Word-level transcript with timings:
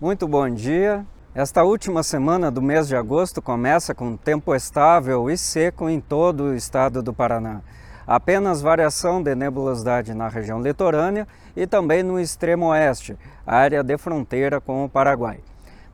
Muito 0.00 0.26
bom 0.26 0.48
dia. 0.48 1.04
Esta 1.34 1.62
última 1.62 2.02
semana 2.02 2.50
do 2.50 2.62
mês 2.62 2.88
de 2.88 2.96
agosto 2.96 3.42
começa 3.42 3.94
com 3.94 4.16
tempo 4.16 4.54
estável 4.54 5.30
e 5.30 5.36
seco 5.36 5.90
em 5.90 6.00
todo 6.00 6.44
o 6.44 6.54
estado 6.54 7.02
do 7.02 7.12
Paraná. 7.12 7.60
Apenas 8.06 8.62
variação 8.62 9.22
de 9.22 9.34
nebulosidade 9.34 10.14
na 10.14 10.26
região 10.26 10.62
litorânea 10.62 11.28
e 11.54 11.66
também 11.66 12.02
no 12.02 12.18
extremo 12.18 12.68
oeste, 12.68 13.14
área 13.46 13.82
de 13.82 13.98
fronteira 13.98 14.58
com 14.58 14.86
o 14.86 14.88
Paraguai. 14.88 15.40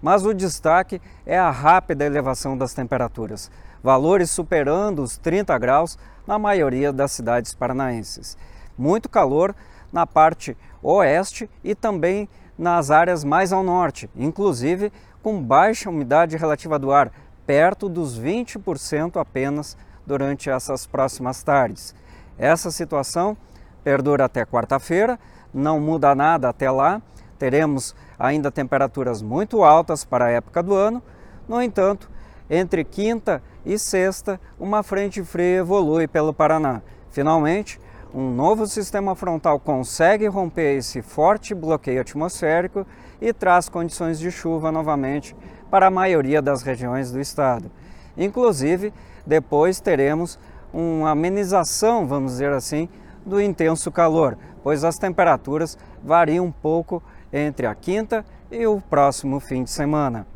Mas 0.00 0.24
o 0.24 0.32
destaque 0.32 1.02
é 1.26 1.36
a 1.36 1.50
rápida 1.50 2.04
elevação 2.04 2.56
das 2.56 2.72
temperaturas, 2.72 3.50
valores 3.82 4.30
superando 4.30 5.02
os 5.02 5.18
30 5.18 5.58
graus 5.58 5.98
na 6.24 6.38
maioria 6.38 6.92
das 6.92 7.10
cidades 7.10 7.56
paranaenses. 7.56 8.38
Muito 8.78 9.08
calor 9.08 9.52
na 9.92 10.06
parte 10.06 10.56
oeste 10.80 11.50
e 11.64 11.74
também 11.74 12.28
nas 12.58 12.90
áreas 12.90 13.24
mais 13.24 13.52
ao 13.52 13.62
norte, 13.62 14.08
inclusive 14.16 14.92
com 15.22 15.42
baixa 15.42 15.90
umidade 15.90 16.36
relativa 16.36 16.78
do 16.78 16.92
ar, 16.92 17.10
perto 17.46 17.88
dos 17.88 18.18
20% 18.18 19.20
apenas 19.20 19.76
durante 20.06 20.48
essas 20.48 20.86
próximas 20.86 21.42
tardes. 21.42 21.94
Essa 22.38 22.70
situação 22.70 23.36
perdura 23.82 24.24
até 24.24 24.44
quarta-feira, 24.44 25.18
não 25.52 25.80
muda 25.80 26.14
nada 26.14 26.48
até 26.48 26.70
lá, 26.70 27.00
teremos 27.38 27.94
ainda 28.18 28.50
temperaturas 28.50 29.22
muito 29.22 29.62
altas 29.62 30.04
para 30.04 30.26
a 30.26 30.30
época 30.30 30.62
do 30.62 30.74
ano, 30.74 31.02
no 31.48 31.62
entanto, 31.62 32.10
entre 32.48 32.84
quinta 32.84 33.42
e 33.64 33.78
sexta, 33.78 34.40
uma 34.58 34.82
frente 34.82 35.22
fria 35.22 35.58
evolui 35.58 36.06
pelo 36.06 36.32
Paraná. 36.32 36.82
Finalmente, 37.10 37.80
um 38.16 38.30
novo 38.30 38.66
sistema 38.66 39.14
frontal 39.14 39.60
consegue 39.60 40.26
romper 40.26 40.78
esse 40.78 41.02
forte 41.02 41.54
bloqueio 41.54 42.00
atmosférico 42.00 42.86
e 43.20 43.30
traz 43.30 43.68
condições 43.68 44.18
de 44.18 44.30
chuva 44.30 44.72
novamente 44.72 45.36
para 45.70 45.88
a 45.88 45.90
maioria 45.90 46.40
das 46.40 46.62
regiões 46.62 47.12
do 47.12 47.20
estado. 47.20 47.70
Inclusive, 48.16 48.90
depois 49.26 49.80
teremos 49.80 50.38
uma 50.72 51.10
amenização, 51.10 52.06
vamos 52.06 52.32
dizer 52.32 52.52
assim, 52.52 52.88
do 53.24 53.38
intenso 53.38 53.92
calor, 53.92 54.38
pois 54.62 54.82
as 54.82 54.96
temperaturas 54.96 55.76
variam 56.02 56.46
um 56.46 56.52
pouco 56.52 57.02
entre 57.30 57.66
a 57.66 57.74
quinta 57.74 58.24
e 58.50 58.66
o 58.66 58.80
próximo 58.80 59.38
fim 59.40 59.62
de 59.62 59.70
semana. 59.70 60.26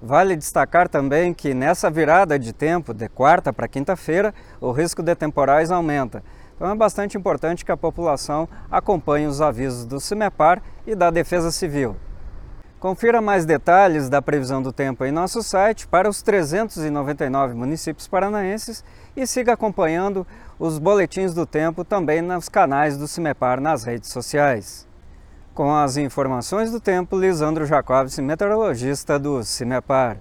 Vale 0.00 0.36
destacar 0.36 0.88
também 0.88 1.34
que 1.34 1.52
nessa 1.54 1.90
virada 1.90 2.38
de 2.38 2.52
tempo, 2.52 2.94
de 2.94 3.08
quarta 3.08 3.52
para 3.52 3.66
quinta-feira, 3.66 4.32
o 4.60 4.70
risco 4.70 5.02
de 5.02 5.14
temporais 5.16 5.72
aumenta. 5.72 6.22
Então 6.60 6.70
é 6.70 6.74
bastante 6.74 7.16
importante 7.16 7.64
que 7.64 7.72
a 7.72 7.76
população 7.76 8.46
acompanhe 8.70 9.26
os 9.26 9.40
avisos 9.40 9.86
do 9.86 9.98
CIMEPAR 9.98 10.60
e 10.86 10.94
da 10.94 11.10
Defesa 11.10 11.50
Civil. 11.50 11.96
Confira 12.78 13.22
mais 13.22 13.46
detalhes 13.46 14.10
da 14.10 14.20
previsão 14.20 14.60
do 14.60 14.70
tempo 14.70 15.02
em 15.06 15.10
nosso 15.10 15.42
site 15.42 15.88
para 15.88 16.06
os 16.06 16.20
399 16.20 17.54
municípios 17.54 18.06
paranaenses 18.06 18.84
e 19.16 19.26
siga 19.26 19.54
acompanhando 19.54 20.26
os 20.58 20.78
boletins 20.78 21.32
do 21.32 21.46
tempo 21.46 21.82
também 21.82 22.20
nos 22.20 22.50
canais 22.50 22.98
do 22.98 23.08
CIMEPAR 23.08 23.58
nas 23.58 23.84
redes 23.84 24.10
sociais. 24.10 24.86
Com 25.54 25.74
as 25.74 25.96
informações 25.96 26.70
do 26.70 26.78
tempo, 26.78 27.18
Lisandro 27.18 27.64
Jacobs, 27.64 28.18
meteorologista 28.18 29.18
do 29.18 29.42
CIMEPAR. 29.42 30.18